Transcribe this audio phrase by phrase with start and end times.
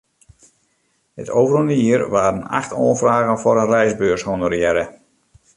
[1.21, 4.85] It ôfrûne jier waarden acht oanfragen foar in reisbeurs honorearre.